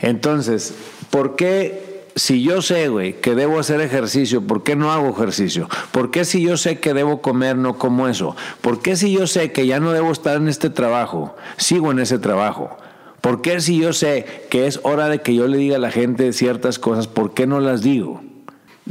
[0.00, 0.74] Entonces,
[1.10, 1.88] ¿por qué
[2.18, 5.68] si yo sé, güey, que debo hacer ejercicio, ¿por qué no hago ejercicio?
[5.92, 8.36] ¿Por qué si yo sé que debo comer, no como eso?
[8.60, 12.00] ¿Por qué si yo sé que ya no debo estar en este trabajo, sigo en
[12.00, 12.76] ese trabajo?
[13.20, 15.90] ¿Por qué si yo sé que es hora de que yo le diga a la
[15.90, 18.22] gente ciertas cosas, ¿por qué no las digo?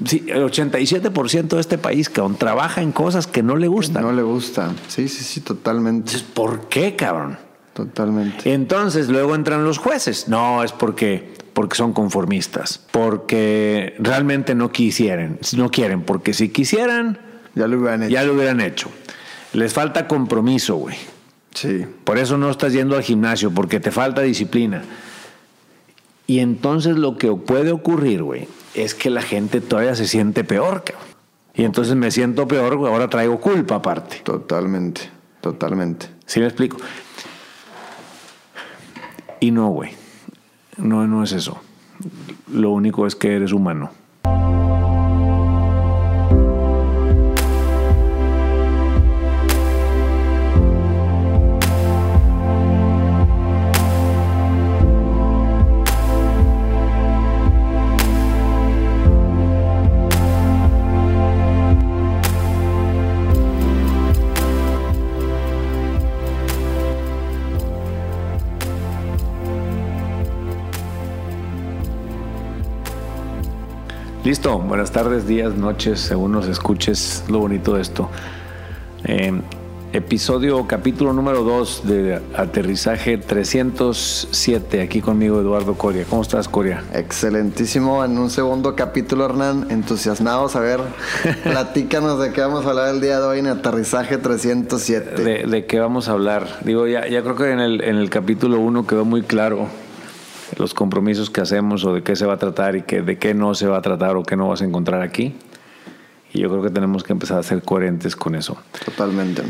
[0.05, 4.03] Sí, el 87% de este país, cabrón, trabaja en cosas que no le gustan.
[4.03, 4.75] No le gustan.
[4.87, 6.11] Sí, sí, sí, totalmente.
[6.11, 7.39] Entonces, ¿por qué, cabrón?
[7.77, 8.51] Totalmente.
[8.51, 10.27] Entonces luego entran los jueces.
[10.27, 17.19] No, es porque porque son conformistas, porque realmente no quisieran, no quieren, porque si quisieran,
[17.53, 18.11] ya lo hubieran hecho.
[18.11, 18.89] Ya lo hubieran hecho.
[19.53, 20.95] Les falta compromiso, güey.
[21.53, 21.85] Sí.
[22.03, 24.83] Por eso no estás yendo al gimnasio, porque te falta disciplina.
[26.25, 30.83] Y entonces lo que puede ocurrir, güey, es que la gente todavía se siente peor,
[30.83, 31.05] cabrón.
[31.53, 34.17] Y entonces me siento peor, güey, ahora traigo culpa aparte.
[34.23, 35.01] Totalmente,
[35.41, 36.07] totalmente.
[36.25, 36.77] ¿Sí me explico?
[39.39, 39.91] Y no, güey.
[40.77, 41.59] No, no es eso.
[42.51, 43.91] Lo único es que eres humano.
[74.27, 78.09] Listo, buenas tardes, días, noches, según nos escuches, lo bonito de esto.
[79.05, 79.31] Eh,
[79.93, 86.03] episodio, capítulo número 2 de Aterrizaje 307, aquí conmigo Eduardo Coria.
[86.09, 86.83] ¿Cómo estás, Coria?
[86.93, 90.57] Excelentísimo, en un segundo capítulo, Hernán, entusiasmados.
[90.57, 90.81] A ver,
[91.43, 95.23] platícanos de qué vamos a hablar el día de hoy en Aterrizaje 307.
[95.23, 96.59] ¿De, de qué vamos a hablar?
[96.65, 99.69] Digo, ya, ya creo que en el, en el capítulo 1 quedó muy claro
[100.57, 103.33] los compromisos que hacemos o de qué se va a tratar y que, de qué
[103.33, 105.35] no se va a tratar o qué no vas a encontrar aquí.
[106.33, 108.57] Y yo creo que tenemos que empezar a ser coherentes con eso.
[108.85, 109.43] Totalmente.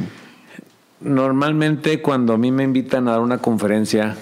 [1.01, 4.15] Normalmente cuando a mí me invitan a dar una conferencia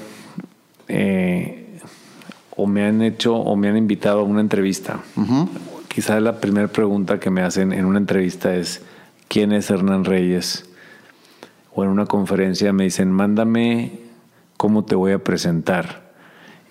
[0.88, 1.80] eh,
[2.56, 5.00] o me han hecho o me han invitado a una entrevista,
[5.88, 8.82] quizás la primera pregunta que me hacen en una entrevista es
[9.28, 10.70] ¿quién es Hernán Reyes?
[11.74, 14.00] O en una conferencia me dicen mándame
[14.58, 16.05] cómo te voy a presentar.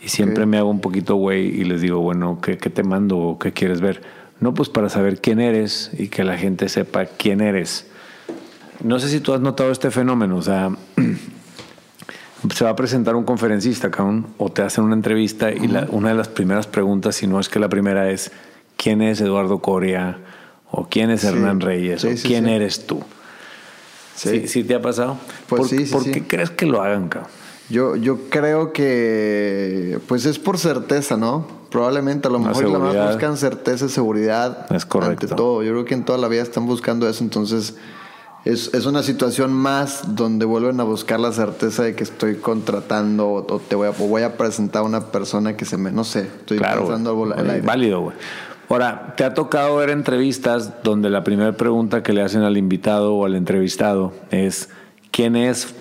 [0.05, 3.17] Y siempre me hago un poquito güey y les digo, bueno, ¿qué, ¿qué, te mando
[3.17, 4.03] o qué quieres ver?
[4.39, 7.87] No, pues para saber quién eres y que la gente sepa quién eres.
[8.83, 10.71] No sé si tú has notado este fenómeno, o sea,
[12.55, 16.11] se va a presentar un conferencista, cabrón, o te hacen una entrevista y la, una
[16.11, 18.31] de las primeras preguntas, si no es que la primera es,
[18.77, 20.19] ¿quién es Eduardo Coria?
[20.71, 21.61] ¿O quién es Hernán.
[21.61, 22.03] Reyes?
[22.03, 23.01] Sí, ¿O sí, quién eres tú?
[24.17, 24.49] Sí.
[24.49, 25.17] ¿Sí, te ha pasado?
[25.49, 27.31] Pues ¿Por, ¿por qué crees que lo hagan, cabrón?
[27.71, 31.47] Yo, yo creo que pues es por certeza, ¿no?
[31.71, 35.25] Probablemente a lo La mejor la más buscan certeza y seguridad Es correcto.
[35.27, 35.63] ante todo.
[35.63, 37.75] Yo creo que en toda la vida están buscando eso, entonces
[38.45, 43.29] es, es una situación más donde vuelven a buscar la certeza de que estoy contratando
[43.29, 45.91] o, o te voy a, o voy a presentar a una persona que se me,
[45.91, 47.67] no sé, estoy Claro, pensando algo al aire.
[47.67, 48.17] válido, güey.
[48.69, 53.15] Ahora, ¿te ha tocado ver entrevistas donde la primera pregunta que le hacen al invitado
[53.15, 54.69] o al entrevistado es
[55.11, 55.75] ¿quién es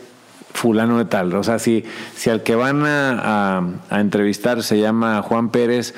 [0.54, 1.34] fulano de tal?
[1.36, 1.84] O sea, si,
[2.16, 5.94] si al que van a, a- a entrevistar se llama Juan Pérez,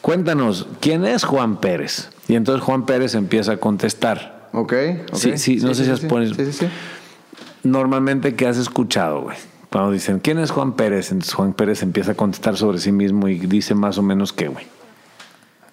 [0.00, 2.10] cuéntanos, ¿quién es Juan Pérez?
[2.28, 4.48] Y entonces Juan Pérez empieza a contestar.
[4.52, 4.72] Ok,
[5.12, 5.16] ok.
[5.16, 6.66] Sí, sí, no sé si has sí, sí, sí.
[7.64, 9.36] Normalmente, ¿qué has escuchado, güey?
[9.70, 11.12] Cuando dicen, ¿quién es Juan Pérez?
[11.12, 14.48] Entonces Juan Pérez empieza a contestar sobre sí mismo y dice más o menos qué,
[14.48, 14.66] güey.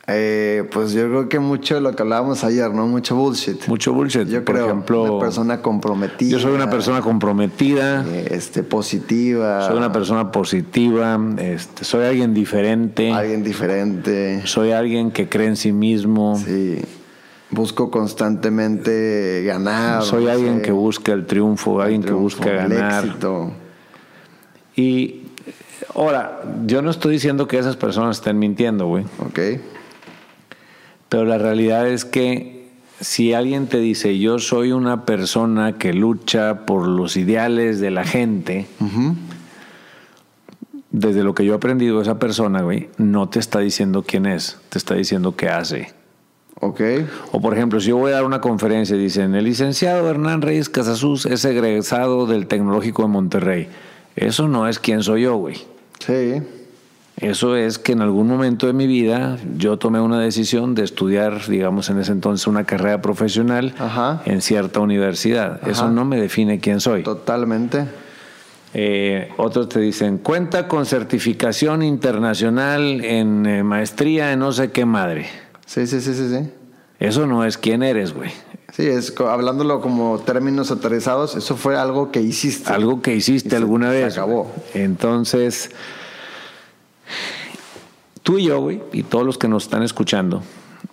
[0.07, 2.85] Eh, pues yo creo que mucho de lo que hablábamos ayer, ¿no?
[2.85, 3.67] Mucho bullshit.
[3.67, 4.27] Mucho bullshit.
[4.27, 6.29] Yo Por creo, ejemplo, una persona comprometida.
[6.29, 9.65] yo soy una persona comprometida, este, positiva.
[9.67, 14.41] soy una persona positiva, este, soy alguien diferente, Alguien diferente.
[14.45, 16.81] soy alguien que cree en sí mismo, Sí.
[17.51, 20.03] Busco constantemente ganar.
[20.03, 23.05] soy no alguien sé, que busca el triunfo, alguien que busca el ganar.
[23.05, 23.51] éxito.
[24.75, 25.21] Y
[25.95, 29.05] ahora, yo no estoy diciendo que esas personas estén mintiendo, güey.
[29.19, 29.39] Ok.
[31.09, 32.55] Pero la realidad es que
[32.99, 38.05] si alguien te dice yo soy una persona que lucha por los ideales de la
[38.05, 38.67] gente,
[40.91, 44.57] desde lo que yo he aprendido, esa persona, güey, no te está diciendo quién es,
[44.69, 45.93] te está diciendo qué hace.
[46.61, 46.81] Ok.
[47.33, 50.41] O por ejemplo, si yo voy a dar una conferencia y dicen, el licenciado Hernán
[50.41, 53.67] Reyes Casasús es egresado del Tecnológico de Monterrey.
[54.15, 55.57] Eso no es quién soy yo, güey.
[55.99, 56.41] Sí.
[57.17, 61.47] Eso es que en algún momento de mi vida yo tomé una decisión de estudiar,
[61.47, 64.21] digamos, en ese entonces una carrera profesional Ajá.
[64.25, 65.65] en cierta universidad.
[65.67, 67.03] Eso no me define quién soy.
[67.03, 67.85] Totalmente.
[68.73, 74.83] Eh, otros te dicen, cuenta con certificación internacional en eh, maestría en no sé qué
[74.85, 75.27] madre.
[75.65, 76.49] Sí, sí, sí, sí, sí.
[76.99, 78.31] Eso no es quién eres, güey.
[78.73, 82.73] Sí, es hablándolo como términos aterrizados, eso fue algo que hiciste.
[82.73, 84.13] Algo que hiciste Y se- alguna se vez.
[84.17, 84.43] acabó.
[84.73, 84.83] güey.
[84.83, 85.71] Entonces,
[88.23, 90.41] tú y yo, güey, y todos los que nos están escuchando,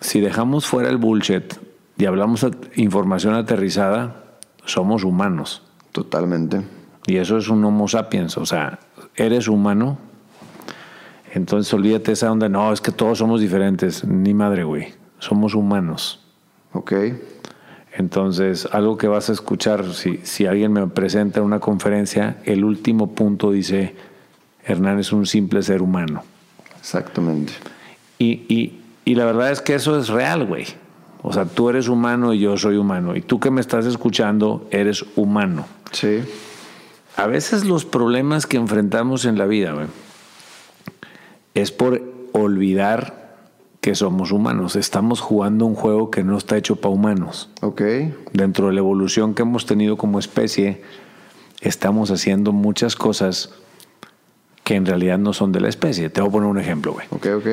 [0.00, 1.54] si dejamos fuera el bullshit
[1.96, 5.62] y hablamos información aterrizada, somos humanos.
[5.92, 6.62] Totalmente.
[7.06, 8.78] Y eso es un Homo sapiens, o sea,
[9.16, 9.98] eres humano.
[11.32, 14.04] Entonces olvídate esa onda, no, es que todos somos diferentes.
[14.04, 14.94] Ni madre, güey.
[15.18, 16.20] Somos humanos.
[16.72, 16.92] Ok.
[17.94, 22.64] Entonces, algo que vas a escuchar, si, si alguien me presenta en una conferencia, el
[22.64, 23.94] último punto dice,
[24.64, 26.24] Hernán es un simple ser humano.
[26.78, 27.52] Exactamente.
[28.18, 30.66] Y, y, y la verdad es que eso es real, güey.
[31.22, 33.14] O sea, tú eres humano y yo soy humano.
[33.14, 35.66] Y tú que me estás escuchando, eres humano.
[35.92, 36.20] Sí.
[37.16, 39.86] A veces los problemas que enfrentamos en la vida, güey,
[41.54, 43.36] es por olvidar
[43.80, 44.76] que somos humanos.
[44.76, 47.50] Estamos jugando un juego que no está hecho para humanos.
[47.60, 47.82] Ok.
[48.32, 50.82] Dentro de la evolución que hemos tenido como especie,
[51.60, 53.50] estamos haciendo muchas cosas
[54.64, 56.08] que en realidad no son de la especie.
[56.10, 57.06] Te voy a poner un ejemplo, güey.
[57.10, 57.46] Ok, ok.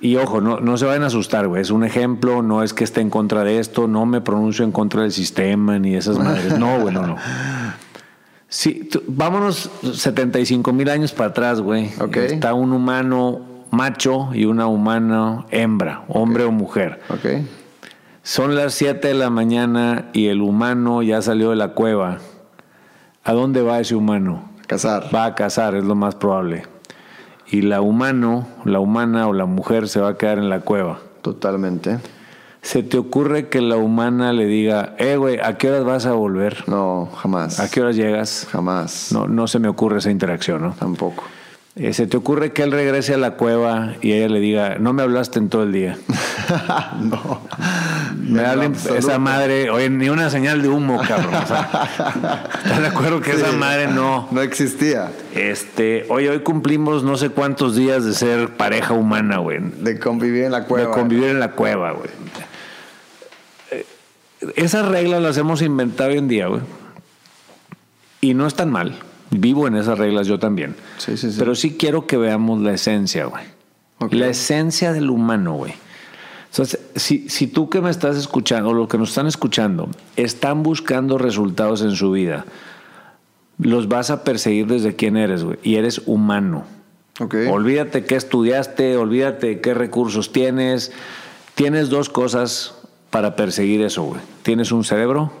[0.00, 1.62] Y ojo, no, no se vayan a asustar, güey.
[1.62, 4.70] Es un ejemplo, no es que esté en contra de esto, no me pronuncio en
[4.72, 6.58] contra del sistema ni de esas madres.
[6.58, 7.16] No, güey, no, no.
[8.48, 11.90] Sí, tú- vámonos 75 mil años para atrás, güey.
[12.00, 12.16] Ok.
[12.18, 13.40] Está un humano
[13.72, 17.00] macho y una humana hembra, hombre o mujer.
[17.10, 17.42] Ok.
[18.22, 22.18] Son las 7 de la mañana y el humano ya salió de la cueva.
[23.24, 24.48] ¿A dónde va ese humano?
[24.66, 25.14] Casar.
[25.14, 26.64] Va a cazar, es lo más probable.
[27.48, 30.98] Y la humano, la humana o la mujer se va a quedar en la cueva.
[31.22, 31.98] Totalmente.
[32.62, 36.12] ¿Se te ocurre que la humana le diga, eh, güey, ¿a qué horas vas a
[36.12, 36.64] volver?
[36.68, 37.60] No, jamás.
[37.60, 38.48] ¿A qué horas llegas?
[38.50, 39.12] Jamás.
[39.12, 40.72] No, no se me ocurre esa interacción, ¿no?
[40.72, 41.22] Tampoco.
[41.76, 44.92] Eh, ¿Se te ocurre que él regrese a la cueva y ella le diga, no
[44.92, 45.96] me hablaste en todo el día?
[47.00, 47.42] no.
[48.28, 48.54] Me da
[48.96, 51.34] esa madre, oye, ni una señal de humo, cabrón.
[51.34, 54.28] O sea, ¿Estás de acuerdo que esa madre no?
[54.30, 55.12] No existía.
[55.34, 59.58] Este, oye, hoy cumplimos no sé cuántos días de ser pareja humana, güey.
[59.60, 60.88] De convivir en la cueva.
[60.88, 62.10] De convivir en la cueva, güey.
[63.70, 63.86] Eh,
[64.56, 66.62] Esas reglas las hemos inventado hoy en día, güey.
[68.20, 68.98] Y no están mal.
[69.30, 70.74] Vivo en esas reglas yo también.
[70.98, 71.36] Sí, sí, sí.
[71.38, 73.44] Pero sí quiero que veamos la esencia, güey.
[74.10, 75.74] La esencia del humano, güey.
[76.56, 80.62] Entonces, si, si tú que me estás escuchando, o los que nos están escuchando, están
[80.62, 82.46] buscando resultados en su vida,
[83.58, 85.58] los vas a perseguir desde quién eres, güey.
[85.62, 86.64] Y eres humano.
[87.20, 87.34] Ok.
[87.50, 90.92] Olvídate qué estudiaste, olvídate qué recursos tienes.
[91.54, 92.74] Tienes dos cosas
[93.10, 94.22] para perseguir eso, güey.
[94.42, 95.32] Tienes un cerebro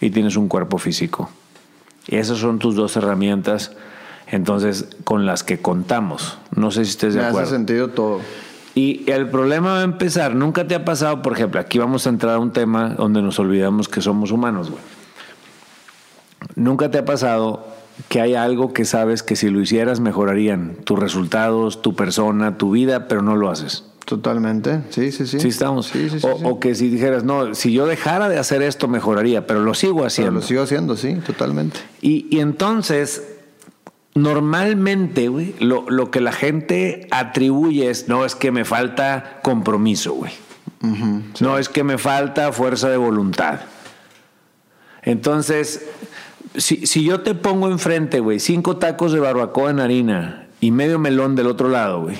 [0.00, 1.30] y tienes un cuerpo físico.
[2.08, 3.76] Y esas son tus dos herramientas,
[4.26, 6.38] entonces, con las que contamos.
[6.52, 7.50] No sé si estés de Me hace acuerdo.
[7.50, 8.20] sentido todo.
[8.76, 10.34] Y el problema va a empezar.
[10.34, 13.38] Nunca te ha pasado, por ejemplo, aquí vamos a entrar a un tema donde nos
[13.38, 14.82] olvidamos que somos humanos, güey.
[16.56, 17.66] Nunca te ha pasado
[18.10, 22.72] que hay algo que sabes que si lo hicieras mejorarían tus resultados, tu persona, tu
[22.72, 23.84] vida, pero no lo haces.
[24.04, 24.82] Totalmente.
[24.90, 25.40] Sí, sí, sí.
[25.40, 25.86] Sí, estamos.
[25.86, 26.26] Sí, sí, sí.
[26.26, 29.96] o, que si dijeras, no, si yo dejara de hacer esto mejoraría, pero lo sigo
[29.96, 30.32] Pero haciendo.
[30.32, 31.80] lo sigo haciendo, sí, totalmente.
[32.02, 33.35] Y, y entonces,
[34.16, 40.14] normalmente, güey, lo, lo que la gente atribuye es, no, es que me falta compromiso,
[40.14, 40.32] güey.
[41.40, 43.60] No, es que me falta fuerza de voluntad.
[45.02, 45.86] Entonces,
[46.56, 50.98] si, si yo te pongo enfrente, güey, cinco tacos de barbacoa en harina y medio
[50.98, 52.16] melón del otro lado, güey,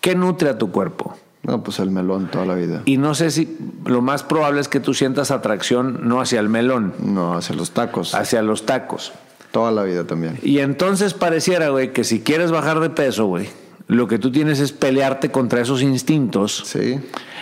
[0.00, 1.16] ¿qué nutre a tu cuerpo?
[1.42, 2.82] No, pues el melón toda la vida.
[2.84, 6.48] Y no sé si lo más probable es que tú sientas atracción no hacia el
[6.48, 8.14] melón, No, hacia los tacos.
[8.14, 9.12] hacia los tacos.
[9.50, 10.38] Toda la vida también.
[10.42, 13.48] Y entonces pareciera, güey, que si quieres bajar de peso, güey,
[13.88, 16.62] lo que tú tienes es pelearte contra esos instintos.
[16.66, 17.00] Sí.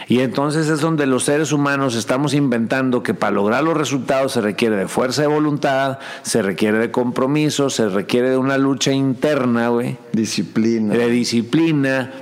[0.08, 4.40] Y entonces es donde los seres humanos estamos inventando que para lograr los resultados se
[4.40, 9.68] requiere de fuerza de voluntad, se requiere de compromiso, se requiere de una lucha interna,
[9.68, 10.94] güey, Disciplina.
[10.94, 12.12] de disciplina.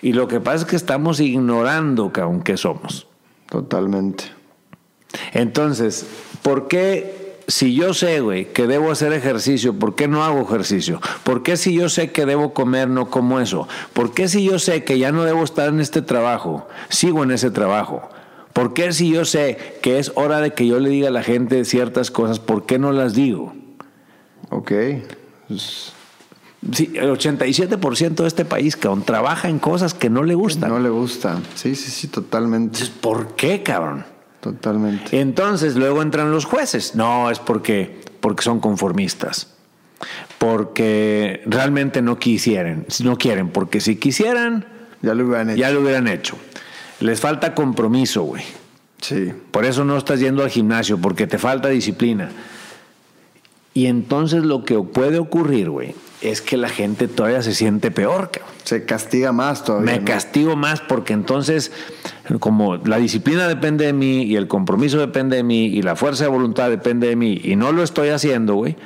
[0.00, 3.08] Y lo que pasa es que estamos ignorando, cabrón, qué somos.
[3.50, 4.24] Totalmente.
[5.32, 6.06] Entonces,
[6.42, 11.00] ¿por qué si yo sé, güey, que debo hacer ejercicio, ¿por qué no hago ejercicio?
[11.22, 13.68] ¿Por qué si yo sé que debo comer, no como eso?
[13.92, 17.30] ¿Por qué si yo sé que ya no debo estar en este trabajo, sigo en
[17.30, 18.08] ese trabajo?
[18.52, 21.22] ¿Por qué si yo sé que es hora de que yo le diga a la
[21.22, 23.52] gente ciertas cosas, ¿por qué no las digo?
[24.50, 24.72] Ok.
[25.50, 30.70] Sí, el 87% de este país, cabrón, trabaja en cosas que no le gustan.
[30.70, 31.40] no le gusta.
[31.54, 32.78] Sí, sí, sí, totalmente.
[32.78, 34.06] Entonces, ¿por qué, cabrón?
[34.44, 35.18] Totalmente.
[35.20, 36.94] Entonces luego entran los jueces.
[36.94, 39.48] No, es porque, porque son conformistas.
[40.38, 44.66] porque realmente no quisieran, no quieren, porque si quisieran,
[45.00, 45.58] Ya lo hubieran hecho.
[45.58, 46.36] ya lo hubieran hecho.
[47.00, 48.42] Les falta compromiso, güey.
[49.00, 49.32] Sí.
[49.50, 52.30] Por eso no estás yendo al gimnasio, porque te falta disciplina.
[53.72, 58.30] Y entonces lo que puede ocurrir, güey, es que la gente todavía se siente peor,
[58.30, 58.52] cabrón.
[58.64, 59.92] Se castiga más todavía.
[59.92, 60.04] Me ¿no?
[60.04, 61.72] castigo más porque entonces,
[62.40, 66.24] como la disciplina depende de mí y el compromiso depende de mí y la fuerza
[66.24, 68.76] de voluntad depende de mí y no lo estoy haciendo, güey,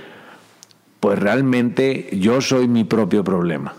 [1.01, 3.75] pues realmente yo soy mi propio problema.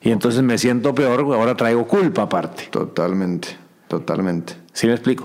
[0.00, 2.68] Y entonces me siento peor, güey, ahora traigo culpa aparte.
[2.70, 3.48] Totalmente.
[3.88, 4.54] Totalmente.
[4.72, 5.24] ¿Sí me explico?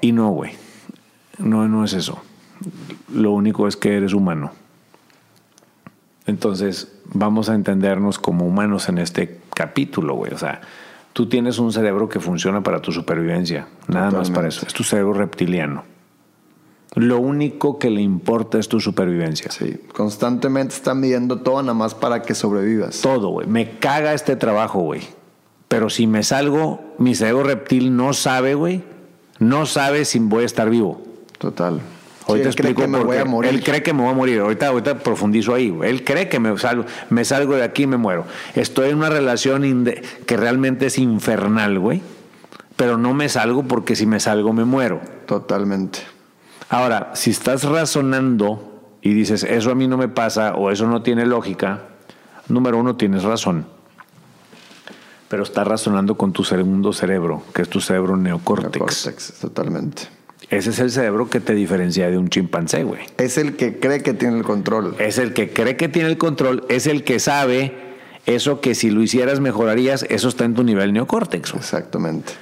[0.00, 0.52] Y no, güey.
[1.38, 2.20] No, no es eso.
[3.14, 4.52] Lo único es que eres humano.
[6.26, 10.34] Entonces, vamos a entendernos como humanos en este capítulo, güey.
[10.34, 10.60] O sea,
[11.12, 13.68] tú tienes un cerebro que funciona para tu supervivencia.
[13.88, 14.66] Nada más para eso.
[14.66, 15.84] Es tu cerebro reptiliano.
[16.94, 19.50] Lo único que le importa es tu supervivencia.
[19.50, 19.78] Sí.
[19.94, 23.00] Constantemente están midiendo todo nada más para que sobrevivas.
[23.00, 23.46] Todo, güey.
[23.46, 25.00] Me caga este trabajo, güey.
[25.68, 28.84] Pero si me salgo, mi cerebro reptil no sabe, güey.
[29.38, 31.02] No sabe si voy a estar vivo.
[31.38, 31.80] Total.
[32.26, 33.50] Ahorita él cree explico que me voy a morir.
[33.50, 34.40] Él cree que me voy a morir.
[34.40, 35.76] Ahorita, ahorita profundizo ahí.
[35.82, 38.24] Él cree que me salgo, me salgo de aquí y me muero.
[38.54, 39.62] Estoy en una relación
[40.26, 42.02] que realmente es infernal, güey.
[42.76, 45.00] Pero no me salgo porque si me salgo me muero.
[45.26, 46.00] Totalmente.
[46.68, 51.02] Ahora, si estás razonando y dices, eso a mí no me pasa o eso no
[51.02, 51.82] tiene lógica,
[52.48, 53.66] número uno, tienes razón.
[55.28, 58.76] Pero estás razonando con tu segundo cerebro, que es tu cerebro neocórtex.
[58.76, 60.21] Neocórtex, totalmente.
[60.52, 63.00] Ese es el cerebro que te diferencia de un chimpancé, güey.
[63.18, 64.94] Es el que cree que tiene el control.
[64.98, 67.72] Es el que cree que tiene el control, es el que sabe
[68.26, 71.52] eso que si lo hicieras mejorarías, eso está en tu nivel neocórtex.
[71.52, 71.60] güey.
[71.62, 72.34] Exactamente.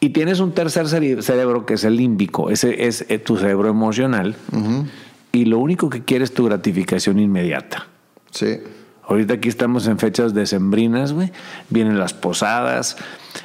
[0.00, 3.68] Y tienes un tercer cere- cerebro que es el límbico, ese es eh, tu cerebro
[3.68, 4.34] emocional.
[5.32, 7.86] Y lo único que quiere es tu gratificación inmediata.
[8.30, 8.58] Sí.
[9.08, 11.30] Ahorita aquí estamos en fechas decembrinas, güey.
[11.70, 12.96] Vienen las posadas.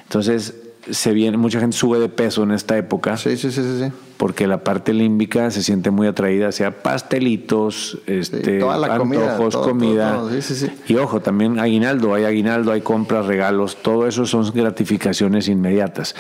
[0.03, 0.55] Entonces,
[0.89, 3.85] se viene, mucha gente sube de peso en esta época Sí, sí, sí, sí.
[3.85, 3.91] sí.
[4.17, 9.53] porque la parte límbica se siente muy atraída hacia pastelitos, este, toda la comida, antojos,
[9.53, 10.15] todo, comida.
[10.15, 10.69] todo, todo.
[10.87, 16.15] Y ojo, también aguinaldo, hay aguinaldo, hay compras, regalos, todo eso son gratificaciones inmediatas.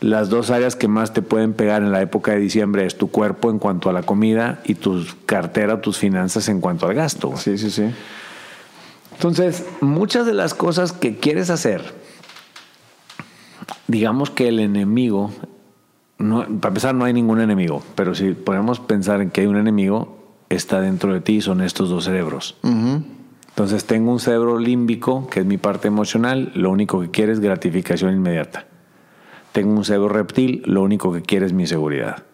[0.00, 3.10] Las dos áreas que más te pueden pegar en la época de diciembre es tu
[3.10, 7.32] cuerpo en cuanto a la comida y tu cartera, tus finanzas en cuanto al gasto.
[7.36, 7.84] Sí, sí, sí.
[9.12, 11.94] Entonces, muchas de las cosas que quieres hacer,
[13.94, 15.30] digamos que el enemigo,
[16.18, 19.56] no, para empezar no hay ningún enemigo, pero si podemos pensar en que hay un
[19.56, 22.56] enemigo, está dentro de ti, son estos dos cerebros.
[22.64, 27.38] Entonces tengo un cerebro límbico, que es mi parte emocional, lo único que quiere es
[27.38, 28.66] gratificación inmediata.
[29.52, 32.24] Tengo un cerebro reptil, lo único que quiere es mi seguridad.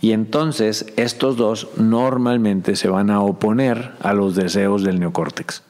[0.00, 5.62] Y entonces estos dos normalmente se van a oponer a los deseos del neocórtex.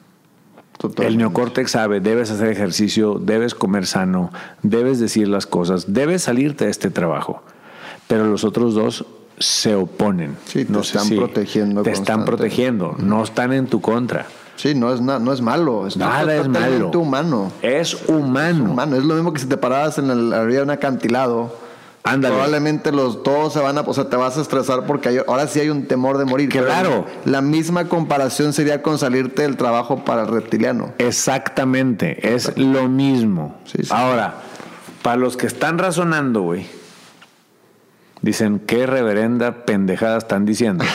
[0.77, 1.07] Totalmente.
[1.07, 6.65] El neocórtex sabe, debes hacer ejercicio, debes comer sano, debes decir las cosas, debes salirte
[6.65, 7.41] de este trabajo.
[8.07, 9.05] Pero los otros dos
[9.39, 10.37] se oponen.
[10.45, 14.25] Sí, te están protegiendo Te están protegiendo, no están en tu contra.
[14.57, 15.85] Sí, no es, na- no es malo.
[15.85, 16.91] Es Nada es malo.
[16.97, 17.51] humano.
[17.61, 18.71] Es humano.
[18.71, 18.95] Humano.
[18.95, 21.64] Es lo mismo que si te pararas en la orilla de un acantilado.
[22.05, 22.35] Ándale.
[22.35, 25.47] Probablemente los todos se van a, o sea, te vas a estresar porque hay- ahora
[25.47, 26.49] sí hay un temor de morir.
[26.49, 27.05] Claro.
[27.25, 30.93] La misma comparación sería con salirte del trabajo para el reptiliano.
[30.99, 33.55] Exactamente, es lo mismo.
[33.65, 33.89] Sí, sí.
[33.91, 34.35] Ahora,
[35.01, 36.67] para los que están razonando, güey,
[38.21, 40.85] dicen, qué reverenda pendejada están diciendo.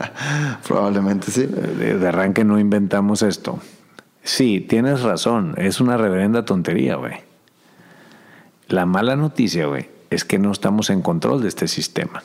[0.66, 1.46] Probablemente sí.
[1.46, 3.58] de, de arranque no inventamos esto.
[4.22, 7.14] Sí, tienes razón, es una reverenda tontería, güey.
[8.68, 12.22] La mala noticia, güey, es que no estamos en control de este sistema.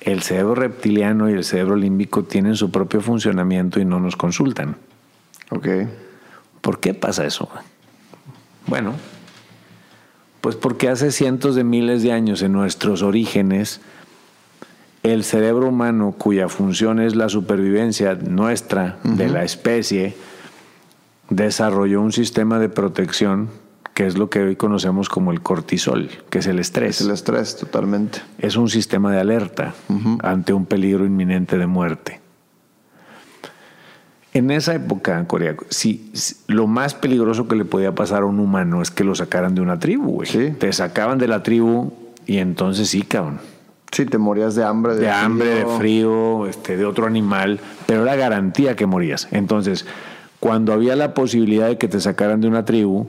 [0.00, 4.76] El cerebro reptiliano y el cerebro límbico tienen su propio funcionamiento y no nos consultan.
[5.50, 5.68] Ok.
[6.60, 7.48] ¿Por qué pasa eso?
[8.66, 8.94] Bueno,
[10.40, 13.80] pues porque hace cientos de miles de años en nuestros orígenes,
[15.02, 20.16] el cerebro humano, cuya función es la supervivencia nuestra, de la especie,
[21.30, 23.48] desarrolló un sistema de protección
[23.96, 27.00] que es lo que hoy conocemos como el cortisol, que es el estrés.
[27.00, 28.18] El estrés, totalmente.
[28.38, 29.72] Es un sistema de alerta
[30.22, 32.20] ante un peligro inminente de muerte.
[34.34, 38.38] En esa época, Corea, si, si- lo más peligroso que le podía pasar a un
[38.38, 40.28] humano es que lo sacaran de una tribu, güey.
[40.28, 40.50] Sí.
[40.58, 41.92] Te sacaban de la tribu
[42.26, 43.40] y entonces sí, cabrón.
[43.92, 44.96] Sí, te morías de hambre.
[44.96, 49.26] De hambre, de frío, este, de otro animal, pero era garantía que morías.
[49.30, 49.86] Entonces,
[50.38, 53.06] cuando había la posibilidad de que te sacaran de una tribu,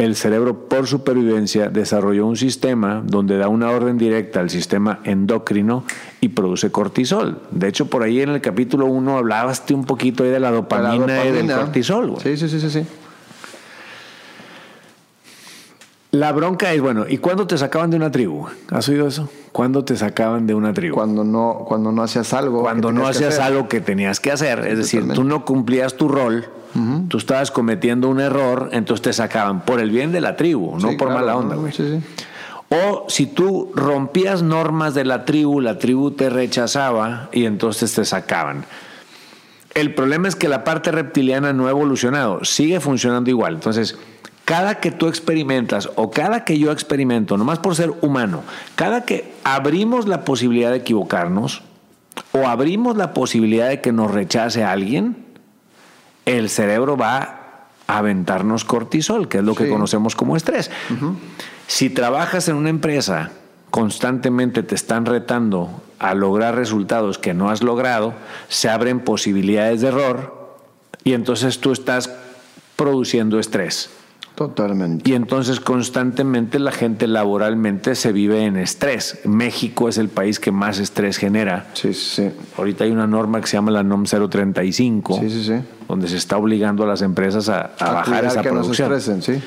[0.00, 5.84] el cerebro por supervivencia desarrolló un sistema donde da una orden directa al sistema endocrino
[6.22, 7.38] y produce cortisol.
[7.50, 11.32] De hecho, por ahí en el capítulo 1 hablabas un poquito de la dopamina, y
[11.32, 12.14] del cortisol.
[12.22, 12.82] Sí, sí, sí, sí, sí.
[16.12, 18.46] La bronca es, bueno, ¿y cuándo te sacaban de una tribu?
[18.70, 19.28] ¿Has oído eso?
[19.52, 20.94] ¿Cuándo te sacaban de una tribu?
[20.94, 22.62] Cuando no, cuando no hacías algo.
[22.62, 24.66] Cuando no hacías algo que tenías que hacer.
[24.66, 26.48] Es decir, tú no cumplías tu rol,
[27.08, 30.96] tú estabas cometiendo un error, entonces te sacaban por el bien de la tribu, no
[30.96, 31.72] por mala onda, güey.
[31.72, 32.00] Sí,
[32.70, 38.04] o si tú rompías normas de la tribu, la tribu te rechazaba y entonces te
[38.04, 38.64] sacaban.
[39.74, 43.54] El problema es que la parte reptiliana no ha evolucionado, sigue funcionando igual.
[43.54, 43.98] Entonces,
[44.50, 48.42] cada que tú experimentas o cada que yo experimento, nomás por ser humano,
[48.74, 51.62] cada que abrimos la posibilidad de equivocarnos
[52.32, 55.24] o abrimos la posibilidad de que nos rechace alguien,
[56.26, 60.68] el cerebro va a aventarnos cortisol, que es lo que conocemos como estrés.
[61.68, 63.30] Si trabajas en una empresa,
[63.70, 68.14] constantemente te están retando a lograr resultados que no has logrado,
[68.48, 70.58] se abren posibilidades de error
[71.04, 72.12] y entonces tú estás
[72.74, 73.90] produciendo estrés.
[74.40, 75.10] Totalmente.
[75.10, 79.18] Y entonces constantemente la gente laboralmente se vive en estrés.
[79.26, 81.66] México es el país que más estrés genera.
[81.74, 82.30] Sí, sí.
[82.56, 85.56] Ahorita hay una norma que se llama la NOM 035, sí, sí, sí.
[85.86, 88.88] donde se está obligando a las empresas a, bajar esa que producción.
[88.88, 89.46] No se estresen, sí.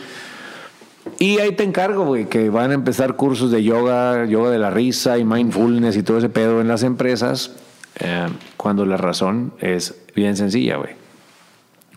[1.18, 4.70] Y ahí te encargo, güey, que van a empezar cursos de yoga, yoga de la
[4.70, 7.54] risa y mindfulness y todo ese pedo en las empresas,
[8.00, 10.92] eh, cuando la razón es bien sencilla, güey.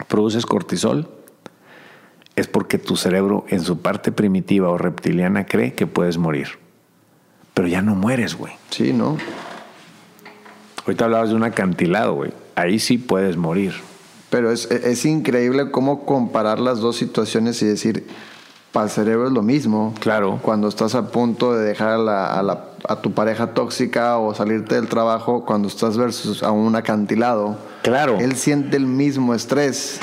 [0.09, 1.11] Produces cortisol,
[2.37, 6.49] es porque tu cerebro en su parte primitiva o reptiliana cree que puedes morir.
[7.55, 8.53] Pero ya no mueres, güey.
[8.71, 9.17] Sí, ¿no?
[10.85, 12.33] Ahorita hablabas de un acantilado, güey.
[12.55, 13.73] Ahí sí puedes morir.
[14.29, 18.07] Pero es, es, increíble cómo comparar las dos situaciones y decir,
[18.73, 19.95] para el cerebro es lo mismo.
[20.01, 20.39] Claro.
[20.43, 24.89] Cuando estás a punto de dejar a, la, a, tu pareja tóxica o salirte del
[24.89, 27.57] trabajo, cuando estás versus a un acantilado.
[27.83, 28.19] Claro.
[28.19, 30.01] Él siente el mismo estrés.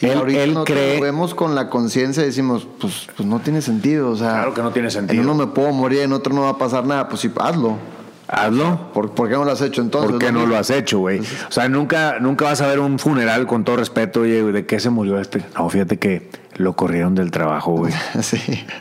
[0.00, 0.64] Y él, ahorita nos
[1.00, 4.10] vemos con la conciencia y decimos, pues, pues no tiene sentido.
[4.10, 5.22] O sea, claro que no tiene sentido.
[5.22, 7.08] En uno me puedo morir, en otro no va a pasar nada.
[7.08, 7.78] Pues sí, hazlo.
[8.28, 8.92] Hazlo.
[8.92, 10.10] ¿Por, qué no lo has hecho entonces?
[10.10, 11.20] ¿Por qué no lo has hecho, güey?
[11.20, 14.80] O sea, nunca, nunca vas a ver un funeral con todo respeto, oye, ¿de qué
[14.80, 15.44] se murió este?
[15.56, 17.92] No, fíjate que lo corrieron del trabajo, güey.
[18.22, 18.38] sí.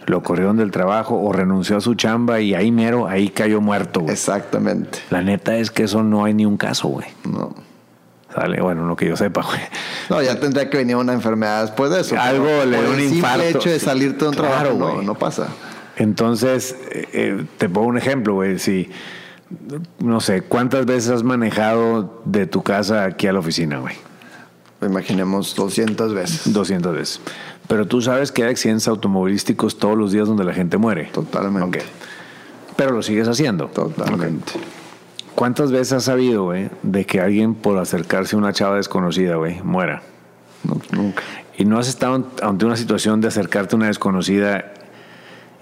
[0.08, 4.02] Lo corrieron del trabajo o renunció a su chamba y ahí mero, ahí cayó muerto,
[4.02, 4.14] güey.
[4.14, 5.00] Exactamente.
[5.12, 7.08] La neta es que eso no hay ni un caso, güey.
[7.30, 7.54] No.
[8.36, 9.62] Sale, bueno, lo que yo sepa, güey.
[10.10, 12.20] No, ya tendría que venir una enfermedad después de eso.
[12.20, 13.44] Algo le dio un infarto.
[13.44, 15.48] El hecho de salirte de un trabajo, no, no pasa.
[15.96, 18.60] Entonces, eh, eh, te pongo un ejemplo, güey.
[18.60, 18.90] Si,
[20.00, 23.96] no sé, ¿cuántas veces has manejado de tu casa aquí a la oficina, güey?
[24.82, 26.54] Imaginemos 200 veces.
[26.54, 27.22] 200 veces.
[27.68, 31.06] Pero tú sabes que hay accidentes automovilísticos todos los días donde la gente muere.
[31.06, 31.82] Totalmente.
[32.76, 33.68] Pero lo sigues haciendo.
[33.68, 34.54] Totalmente.
[35.36, 39.62] ¿Cuántas veces has sabido, güey, de que alguien por acercarse a una chava desconocida, güey,
[39.62, 40.02] muera?
[40.92, 41.22] nunca.
[41.58, 44.74] Y no has estado ante una situación de acercarte a una desconocida.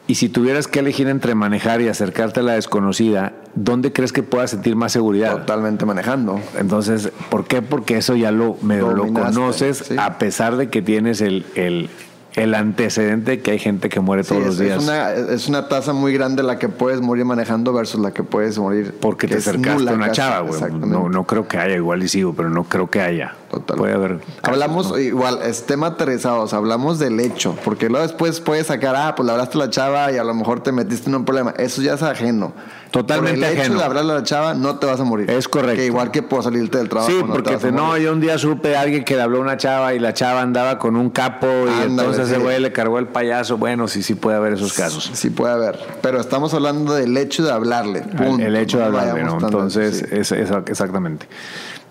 [0.05, 4.21] Y si tuvieras que elegir entre manejar y acercarte a la desconocida, ¿dónde crees que
[4.21, 5.31] puedas sentir más seguridad?
[5.31, 6.39] Totalmente manejando.
[6.57, 7.61] Entonces, ¿por qué?
[7.61, 11.89] Porque eso ya lo, lo conoces, a pesar de que tienes el, el
[12.35, 14.77] el antecedente que hay gente que muere todos los días.
[14.77, 18.23] Es una, es una tasa muy grande la que puedes morir manejando versus la que
[18.23, 18.95] puedes morir.
[18.99, 20.71] Porque te acercaste a una chava, güey.
[20.71, 23.35] No, no creo que haya, igual y sigo, pero no creo que haya.
[23.53, 23.77] Total.
[23.77, 24.19] Puede haber.
[24.41, 29.27] hablamos, igual, es tema aterrizado, hablamos del hecho, porque luego después puedes sacar, ah, pues
[29.27, 31.53] le hablaste a la chava y a lo mejor te metiste en un problema.
[31.57, 32.53] Eso ya es ajeno.
[32.89, 35.29] Totalmente Por el hecho de hablarle a la chava, no te vas a morir.
[35.29, 35.77] Es correcto.
[35.77, 37.11] Que igual que por salirte del trabajo.
[37.11, 39.93] Sí, porque no, yo un día supe a alguien que le habló a una chava
[39.93, 43.57] y la chava andaba con un capo y entonces ese güey le cargó el payaso.
[43.57, 45.11] Bueno, sí, sí puede haber esos casos.
[45.13, 45.79] Sí puede haber.
[46.01, 48.03] Pero estamos hablando del hecho de hablarle.
[48.39, 49.39] El, hecho de hablarle, ¿no?
[49.39, 51.27] Entonces, es, exactamente.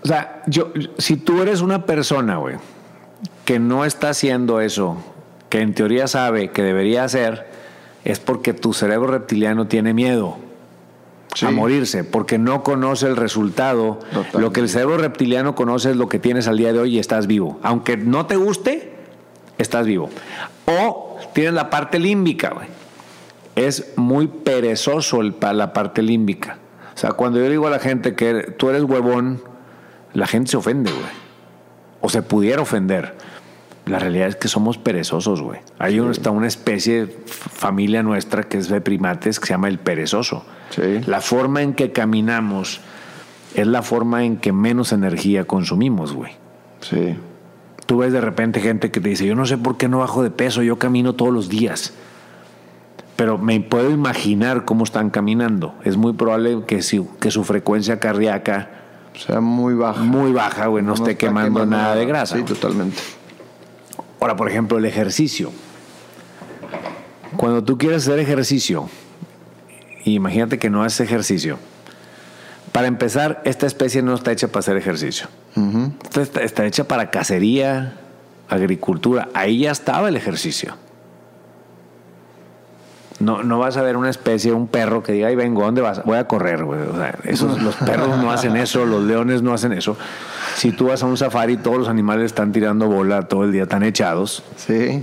[0.03, 2.57] O sea, yo, si tú eres una persona, güey,
[3.45, 4.97] que no está haciendo eso,
[5.49, 7.47] que en teoría sabe que debería hacer,
[8.05, 10.39] es porque tu cerebro reptiliano tiene miedo
[11.41, 14.01] a morirse, porque no conoce el resultado.
[14.35, 16.99] Lo que el cerebro reptiliano conoce es lo que tienes al día de hoy y
[16.99, 17.59] estás vivo.
[17.63, 18.93] Aunque no te guste,
[19.59, 20.11] estás vivo.
[20.67, 22.67] O tienes la parte límbica, güey.
[23.57, 26.59] Es muy perezoso el, la parte límbica.
[26.95, 29.43] O sea, cuando yo digo a la gente que tú eres huevón,
[30.15, 31.05] la gente se ofende, güey.
[32.01, 33.15] O se pudiera ofender.
[33.87, 35.61] La realidad es que somos perezosos, güey.
[35.79, 40.45] Hay una, una especie, familia nuestra, que es de primates, que se llama el perezoso.
[41.07, 42.81] La forma en que caminamos
[43.55, 46.33] es la forma en que menos energía consumimos, güey.
[46.81, 47.17] Sí.
[47.87, 50.23] Tú ves de repente gente que te dice, yo no sé por qué no bajo
[50.23, 51.93] de peso, yo camino todos los días.
[53.17, 55.75] Pero me puedo imaginar cómo están caminando.
[55.85, 58.82] Es muy probable que, si, que su frecuencia cardíaca
[59.15, 60.01] sea muy baja.
[60.03, 62.37] Muy baja, güey, no, esté quemando, nada de grasa.
[62.37, 62.99] Sí, totalmente.
[64.21, 65.51] Ahora, por ejemplo, el ejercicio.
[67.37, 68.89] Cuando tú quieres hacer ejercicio,
[70.05, 71.59] imagínate que no haces ejercicio.
[72.73, 75.29] Para empezar, esta especie no está hecha para hacer ejercicio.
[76.43, 77.99] está, hecha para cacería,
[78.49, 79.29] agricultura.
[79.35, 80.77] Ahí ya estaba el ejercicio.
[83.23, 86.05] No, no vas a ver una especie, un perro que diga, ahí vengo, ¿dónde vas?
[86.05, 86.81] Voy a correr, güey.
[86.81, 89.97] O sea, esos, los perros no hacen eso, los leones no hacen eso.
[90.57, 93.63] Si tú vas a un safari, todos los animales están tirando bola todo el día,
[93.63, 94.43] están echados.
[94.57, 95.03] Sí.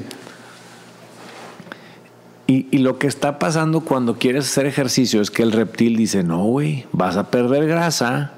[2.52, 6.44] Y, lo que está pasando cuando quieres hacer ejercicio es que el reptil dice, no,
[6.46, 8.32] güey, vas a perder grasa,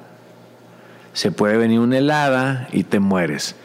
[1.13, 3.56] se puede venir una helada y te mueres.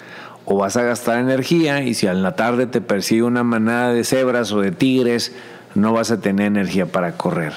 [0.45, 4.05] O vas a gastar energía y si a la tarde te persigue una manada de
[4.05, 5.35] cebras o de tigres,
[5.77, 7.53] no vas a tener energía para correr.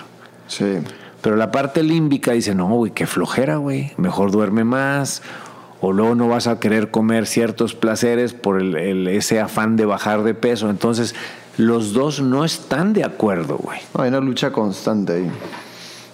[0.48, 0.80] Sí.
[1.22, 5.22] Pero la parte límbica dice, no, güey, qué flojera, güey, mejor duerme más.
[5.82, 10.24] O luego no vas a querer comer ciertos placeres por el, ese afán de bajar
[10.24, 10.70] de peso.
[10.70, 11.16] Entonces,
[11.58, 13.80] los dos no están de acuerdo, güey.
[13.94, 15.32] hay una lucha constante ahí.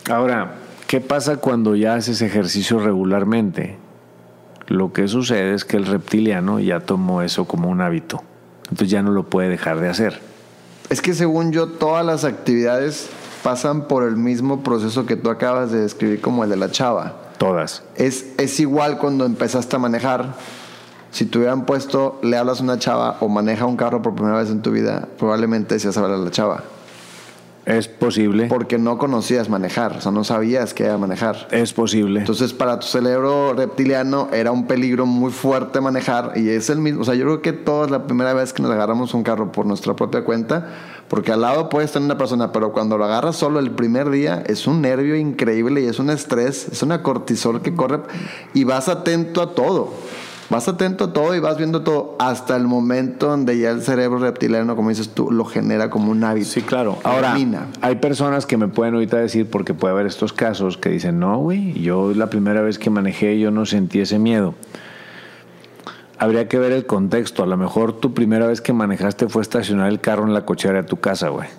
[0.10, 3.78] Ahora, ¿qué pasa cuando ya haces ejercicio regularmente?
[4.68, 8.24] Lo que sucede es que el reptiliano ya tomó eso como un hábito.
[8.64, 10.35] Entonces ya no lo puede dejar de hacer.
[10.90, 13.10] Es que según yo, todas las actividades
[13.44, 17.14] pasan por el mismo proceso que tú acabas de describir como el de la chava.
[17.38, 17.84] Todas.
[17.96, 20.34] Es, es igual cuando empezaste a manejar
[21.16, 24.38] si te hubieran puesto, le hablas a una chava o maneja un carro por primera
[24.38, 26.66] vez en tu vida, probablemente seas hablar a la chava.
[27.66, 28.46] Es posible.
[28.46, 31.48] Porque no conocías manejar, o sea, no sabías que era manejar.
[31.50, 32.20] Es posible.
[32.20, 37.02] Entonces, para tu cerebro reptiliano era un peligro muy fuerte manejar y es el mismo.
[37.02, 39.66] O sea, yo creo que todos la primera vez que nos agarramos un carro por
[39.66, 40.68] nuestra propia cuenta,
[41.08, 44.44] porque al lado puedes tener una persona, pero cuando lo agarras solo el primer día,
[44.46, 48.02] es un nervio increíble y es un estrés, es una cortisol que corre
[48.54, 49.92] y vas atento a todo.
[50.50, 54.20] Vas atento a todo y vas viendo todo hasta el momento donde ya el cerebro
[54.20, 56.48] reptiliano, como dices tú, lo genera como un hábito.
[56.48, 57.00] Sí, claro.
[57.04, 57.36] Ahora,
[57.82, 61.40] hay personas que me pueden ahorita decir, porque puede haber estos casos, que dicen, no,
[61.40, 64.54] güey, yo la primera vez que manejé yo no sentí ese miedo.
[66.18, 67.44] Habría que ver el contexto.
[67.44, 70.82] A lo mejor tu primera vez que manejaste fue estacionar el carro en la cochera
[70.82, 71.50] de tu casa, güey.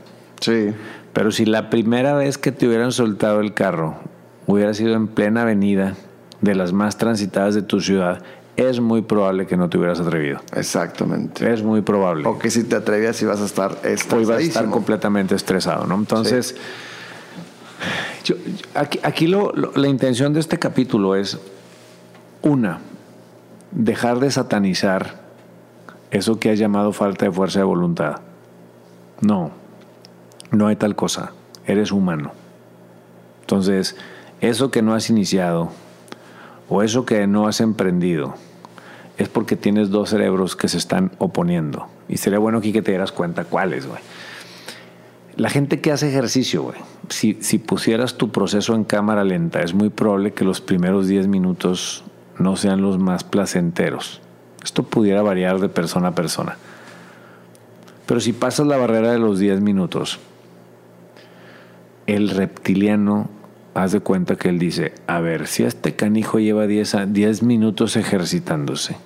[0.40, 0.70] Sí.
[1.12, 3.96] Pero si la primera vez que te hubieran soltado el carro
[4.46, 5.94] hubiera sido en plena avenida
[6.40, 8.22] de las más transitadas de tu ciudad,
[8.56, 10.40] es muy probable que no te hubieras atrevido.
[10.54, 11.52] Exactamente.
[11.52, 12.26] Es muy probable.
[12.26, 14.22] O que si te atrevías ibas a estar estresado.
[14.22, 15.94] ibas a estar completamente estresado, ¿no?
[15.94, 16.56] Entonces,
[18.24, 18.36] yo,
[18.74, 21.38] aquí, aquí lo, la intención de este capítulo es,
[22.42, 22.80] una,
[23.72, 25.20] dejar de satanizar
[26.10, 28.20] eso que has llamado falta de fuerza de voluntad.
[29.20, 29.50] No,
[30.50, 31.32] no hay tal cosa.
[31.66, 32.32] Eres humano.
[33.42, 33.96] Entonces,
[34.40, 35.70] eso que no has iniciado
[36.68, 38.34] o eso que no has emprendido,
[39.18, 41.88] es porque tienes dos cerebros que se están oponiendo.
[42.08, 44.00] Y sería bueno aquí que te dieras cuenta cuáles, güey.
[45.36, 46.78] La gente que hace ejercicio, güey,
[47.10, 51.28] si, si pusieras tu proceso en cámara lenta, es muy probable que los primeros 10
[51.28, 52.04] minutos
[52.38, 54.20] no sean los más placenteros.
[54.64, 56.56] Esto pudiera variar de persona a persona.
[58.06, 60.18] Pero si pasas la barrera de los 10 minutos,
[62.06, 63.28] el reptiliano
[63.76, 68.96] haz de cuenta que él dice, a ver, si este canijo lleva 10 minutos ejercitándose,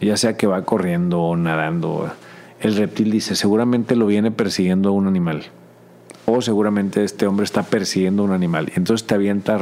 [0.00, 2.10] ya sea que va corriendo o nadando,
[2.60, 5.46] el reptil dice, seguramente lo viene persiguiendo a un animal.
[6.26, 8.70] O seguramente este hombre está persiguiendo a un animal.
[8.76, 9.58] Entonces te avienta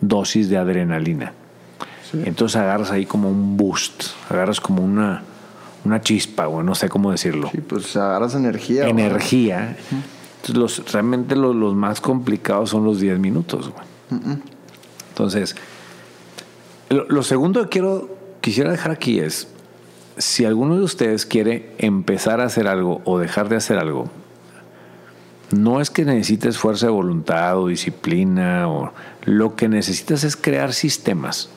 [0.00, 1.32] dosis de adrenalina.
[2.24, 5.22] Entonces agarras ahí como un boost, agarras como una,
[5.84, 7.50] una chispa, o no sé cómo decirlo.
[7.52, 8.88] Sí, pues agarras energía.
[8.88, 9.76] Energía
[10.52, 13.70] los, realmente los, más complicados son los 10 minutos.
[15.10, 15.56] Entonces,
[16.90, 19.48] lo, segundo que quiero, quisiera dejar aquí es,
[20.16, 24.08] si alguno de ustedes quiere empezar a hacer algo o dejar de hacer algo,
[25.50, 28.92] no es que necesites fuerza de voluntad o disciplina, o
[29.24, 31.48] lo que necesitas es crear sistemas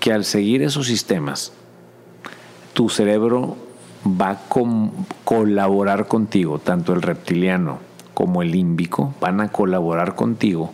[0.00, 1.52] que al seguir esos sistemas,
[2.74, 3.56] tu cerebro
[4.06, 4.40] va a
[5.24, 7.78] colaborar contigo, tanto el reptiliano
[8.14, 10.72] como el límbico van a colaborar contigo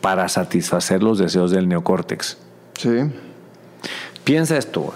[0.00, 2.38] para satisfacer los deseos del neocórtex.
[2.74, 3.10] Sí.
[4.24, 4.92] Piensa esto,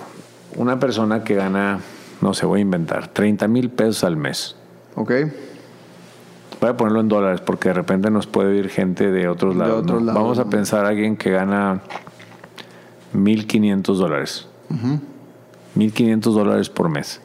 [0.56, 1.80] una persona que gana,
[2.20, 4.56] no sé, voy a inventar, 30 mil pesos al mes.
[4.96, 5.12] Ok.
[6.60, 9.86] Voy a ponerlo en dólares porque de repente nos puede ir gente de otros lados.
[9.86, 11.82] Vamos a pensar a alguien que gana
[13.14, 14.48] 1.500 dólares.
[14.70, 14.98] Uh
[15.78, 17.20] 1.500 dólares por mes.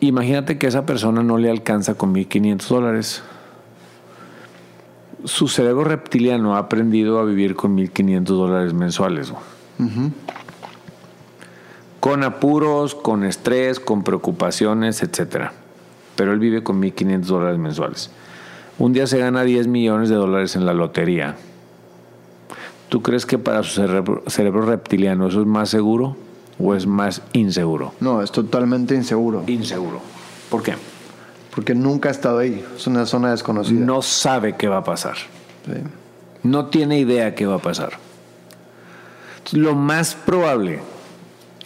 [0.00, 3.22] Imagínate que esa persona no le alcanza con 1.500 dólares.
[5.24, 9.32] Su cerebro reptiliano ha aprendido a vivir con 1.500 dólares mensuales.
[12.00, 15.50] Con apuros, con estrés, con preocupaciones, etc.
[16.14, 18.10] Pero él vive con 1.500 dólares mensuales.
[18.78, 21.36] Un día se gana 10 millones de dólares en la lotería.
[22.88, 26.16] ¿Tú crees que para su cerebro, cerebro reptiliano eso es más seguro?
[26.58, 27.92] o es más inseguro?
[28.00, 29.44] No, es totalmente inseguro.
[29.46, 30.00] Inseguro.
[30.50, 30.74] ¿Por qué?
[31.54, 32.64] Porque nunca ha estado ahí.
[32.76, 33.84] Es una zona desconocida.
[33.84, 35.16] No sabe qué va a pasar.
[36.42, 37.92] No tiene idea qué va a pasar.
[39.52, 40.80] Lo más probable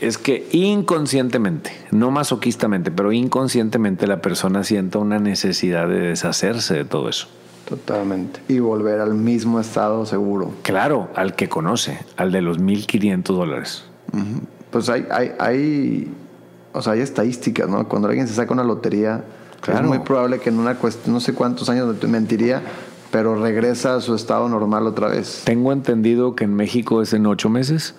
[0.01, 6.85] es que inconscientemente, no masoquistamente, pero inconscientemente la persona sienta una necesidad de deshacerse de
[6.85, 7.29] todo eso.
[7.71, 8.41] Totalmente.
[8.49, 10.53] Y volver al mismo estado seguro.
[10.63, 13.85] Claro, al que conoce, al de los 1.500 dólares
[14.71, 16.15] pues hay, hay, hay,
[16.73, 17.87] o sea, hay estadísticas, ¿no?
[17.89, 19.25] Cuando alguien se saca una lotería,
[19.67, 22.63] es muy probable que en una cuestión, no sé cuántos años mentiría,
[23.11, 25.43] pero regresa a su estado normal otra vez.
[25.45, 27.95] Tengo entendido que en México es en ocho meses.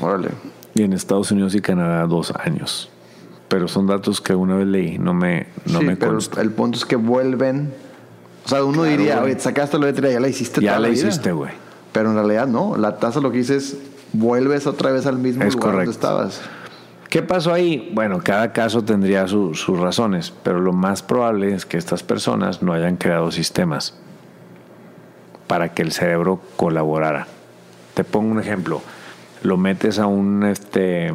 [0.00, 0.30] Órale.
[0.74, 2.90] Y en Estados Unidos y Canadá dos años.
[3.48, 6.78] Pero son datos que una vez leí, no me, no sí, me pero el punto
[6.78, 7.72] es que vuelven.
[8.44, 11.52] O sea, uno diría, oye, sacaste la lotería, ya la hiciste Ya la hiciste, güey.
[11.92, 12.76] Pero en realidad no.
[12.76, 13.76] La tasa lo que dice es
[14.12, 16.42] vuelves otra vez al mismo lugar donde estabas.
[17.08, 17.92] ¿Qué pasó ahí?
[17.94, 22.72] Bueno, cada caso tendría sus razones, pero lo más probable es que estas personas no
[22.72, 23.94] hayan creado sistemas
[25.46, 27.28] para que el cerebro colaborara.
[27.94, 28.82] Te pongo un ejemplo.
[29.42, 31.12] Lo metes a un, este,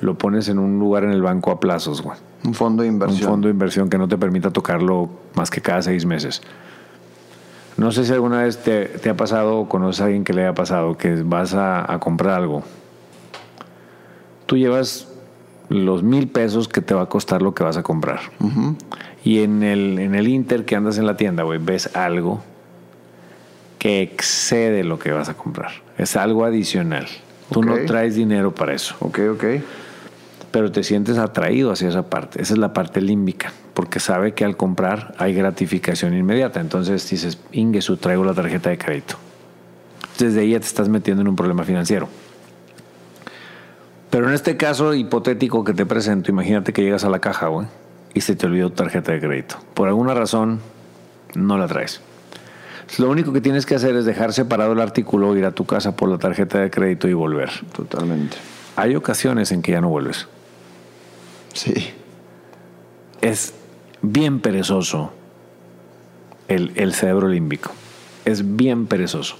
[0.00, 2.18] lo pones en un lugar en el banco a plazos, güey.
[2.44, 3.28] Un fondo de inversión.
[3.28, 6.42] Un fondo de inversión que no te permita tocarlo más que cada seis meses.
[7.76, 10.54] No sé si alguna vez te, ha pasado o conoces a alguien que le haya
[10.54, 12.62] pasado que vas a, comprar algo.
[14.46, 15.08] Tú llevas
[15.68, 18.20] los mil pesos que te va a costar lo que vas a comprar.
[19.24, 22.42] Y en el, en el Inter que andas en la tienda, güey, ves algo
[23.78, 25.70] que excede lo que vas a comprar.
[25.96, 27.06] Es algo adicional.
[27.50, 28.94] Tú no traes dinero para eso.
[29.00, 29.44] Ok, ok.
[30.50, 32.42] Pero te sientes atraído hacia esa parte.
[32.42, 36.60] Esa es la parte límbica porque sabe que al comprar hay gratificación inmediata.
[36.60, 39.14] Entonces dices, Ingesu, traigo la tarjeta de crédito.
[40.18, 42.08] Desde ahí ya te estás metiendo en un problema financiero.
[44.10, 47.68] Pero en este caso hipotético que te presento, imagínate que llegas a la caja, güey,
[48.12, 49.56] y se te olvidó tu tarjeta de crédito.
[49.72, 50.60] Por alguna razón,
[51.34, 52.00] no la traes.
[52.98, 55.94] Lo único que tienes que hacer es dejar separado el artículo, ir a tu casa
[55.94, 57.50] por la tarjeta de crédito y volver.
[57.72, 58.36] Totalmente.
[58.74, 60.26] Hay ocasiones en que ya no vuelves.
[61.52, 61.90] Sí.
[63.20, 63.54] Es
[64.02, 65.12] bien perezoso
[66.48, 67.70] el, cerebro límbico.
[68.24, 69.36] Es bien perezoso.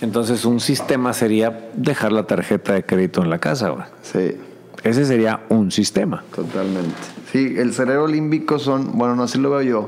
[0.00, 3.70] Entonces, un sistema sería dejar la tarjeta de crédito en la casa.
[3.70, 3.84] Güey.
[4.02, 4.36] Sí.
[4.84, 6.24] Ese sería un sistema.
[6.34, 6.94] Totalmente.
[7.32, 9.86] Sí, el cerebro límbico son, bueno, no así lo veo yo,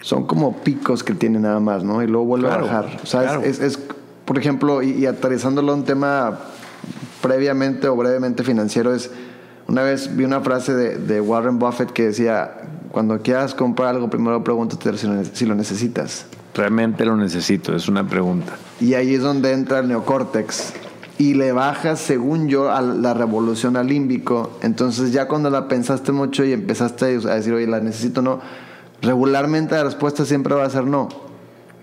[0.00, 2.02] son como picos que tiene nada más, ¿no?
[2.02, 2.98] Y luego vuelve a bajar.
[3.02, 3.78] O sea, es,
[4.24, 6.38] por ejemplo, y, y aterrizándolo a un tema
[7.20, 9.10] previamente o brevemente financiero, es
[9.68, 12.52] una vez vi una frase de, Warren Buffett que decía,
[12.90, 16.26] cuando quieras comprar algo, primero pregúntate si lo, necesitas.
[16.54, 18.56] Realmente lo necesito, es una pregunta.
[18.80, 20.72] Y ahí es donde entra el neocórtex.
[21.18, 24.56] Y le bajas, según yo, a la revolución al límbico.
[24.62, 28.40] Entonces ya cuando la pensaste mucho y empezaste a decir, oye, la necesito no,
[29.02, 31.08] regularmente la respuesta siempre va a ser no.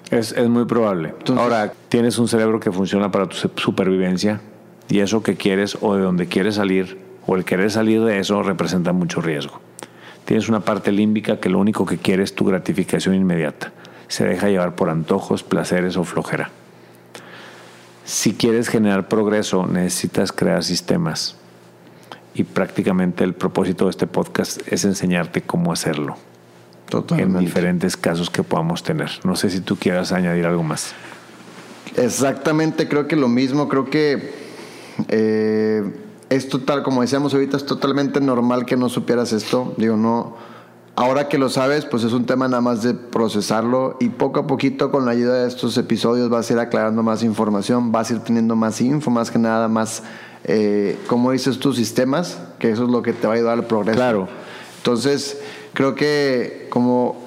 [0.09, 1.13] Es, es muy probable.
[1.37, 4.41] Ahora, tienes un cerebro que funciona para tu supervivencia
[4.87, 8.43] y eso que quieres o de donde quieres salir o el querer salir de eso
[8.43, 9.59] representa mucho riesgo.
[10.25, 13.71] Tienes una parte límbica que lo único que quiere es tu gratificación inmediata.
[14.07, 16.49] Se deja llevar por antojos, placeres o flojera.
[18.05, 21.35] Si quieres generar progreso, necesitas crear sistemas.
[22.33, 26.17] Y prácticamente el propósito de este podcast es enseñarte cómo hacerlo.
[26.89, 27.39] Totalmente.
[27.39, 29.09] En diferentes casos que podamos tener.
[29.23, 30.93] No sé si tú quieras añadir algo más.
[31.97, 33.67] Exactamente, creo que lo mismo.
[33.69, 34.33] Creo que
[35.07, 35.83] eh,
[36.29, 39.73] es total, como decíamos ahorita, es totalmente normal que no supieras esto.
[39.77, 40.35] Digo, no.
[40.97, 44.47] Ahora que lo sabes, pues es un tema nada más de procesarlo y poco a
[44.47, 48.13] poquito con la ayuda de estos episodios vas a ir aclarando más información, vas a
[48.13, 50.03] ir teniendo más info, más que nada, más,
[50.45, 53.65] eh, como dices tus sistemas, que eso es lo que te va a ayudar al
[53.65, 53.97] progreso.
[53.97, 54.29] Claro.
[54.77, 55.37] Entonces,
[55.73, 57.17] creo que como,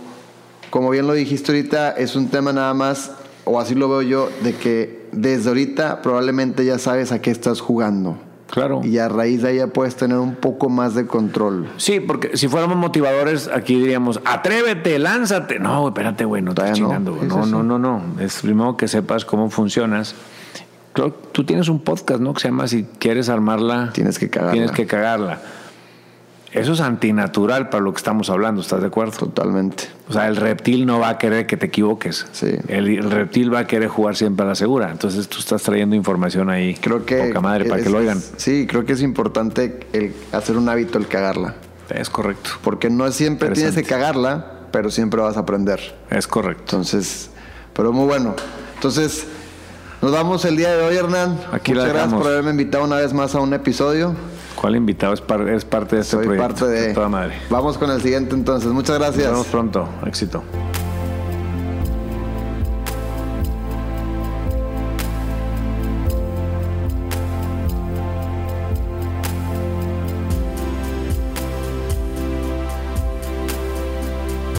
[0.70, 3.12] como bien lo dijiste ahorita, es un tema nada más,
[3.44, 7.60] o así lo veo yo, de que desde ahorita probablemente ya sabes a qué estás
[7.60, 8.16] jugando.
[8.50, 8.80] Claro.
[8.82, 11.68] Y a raíz de ya puedes tener un poco más de control.
[11.76, 15.58] Sí, porque si fuéramos motivadores, aquí diríamos, atrévete, lánzate.
[15.58, 17.18] No, espérate, güey, no estás chingando.
[17.22, 18.02] No, no, no, no.
[18.20, 20.14] Es primero que sepas cómo funcionas.
[20.94, 22.32] creo que tú tienes un podcast, ¿no?
[22.32, 24.52] Que se llama Si quieres armarla, Tienes que cagarla.
[24.52, 25.40] Tienes que cagarla.
[26.52, 29.12] Eso es antinatural para lo que estamos hablando, ¿estás de acuerdo?
[29.18, 29.84] Totalmente.
[30.08, 32.26] O sea, el reptil no va a querer que te equivoques.
[32.32, 32.54] Sí.
[32.68, 34.90] El, el reptil va a querer jugar siempre a la segura.
[34.90, 36.74] Entonces tú estás trayendo información ahí.
[36.76, 37.24] Creo que.
[37.24, 38.18] Poca madre, para es- que lo oigan.
[38.38, 41.54] Sí, creo que es importante el hacer un hábito el cagarla.
[41.90, 42.50] Es correcto.
[42.62, 45.80] Porque no siempre tienes que cagarla, pero siempre vas a aprender.
[46.10, 46.76] Es correcto.
[46.76, 47.30] Entonces,
[47.74, 48.34] pero muy bueno.
[48.74, 49.26] Entonces,
[50.00, 51.38] nos vamos el día de hoy, Hernán.
[51.52, 54.14] Aquí la Muchas gracias por haberme invitado una vez más a un episodio.
[54.60, 56.48] ¿Cuál invitado es, par- es parte de este Soy proyecto?
[56.48, 56.94] parte de.
[56.94, 57.34] Toda madre.
[57.48, 58.70] Vamos con el siguiente entonces.
[58.72, 59.30] Muchas Nos gracias.
[59.30, 59.88] vemos pronto.
[60.06, 60.42] Éxito.